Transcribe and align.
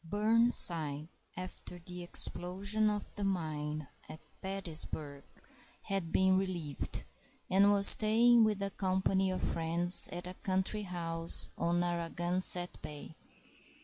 Burnside, 0.03 1.09
after 1.37 1.77
the 1.77 2.01
explosion 2.01 2.89
of 2.89 3.15
the 3.15 3.23
mine 3.23 3.87
at 4.09 4.19
Petersburg, 4.41 5.23
had 5.83 6.11
been 6.11 6.39
relieved, 6.39 7.03
and 7.51 7.71
was 7.71 7.85
staying 7.89 8.43
with 8.43 8.63
a 8.63 8.71
company 8.71 9.29
of 9.29 9.43
friends 9.43 10.09
at 10.11 10.25
a 10.25 10.33
country 10.33 10.81
house 10.81 11.49
on 11.55 11.81
Narragansett 11.81 12.81
Bay. 12.81 13.15